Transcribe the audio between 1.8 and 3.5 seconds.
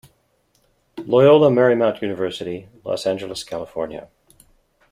University, Los Angeles,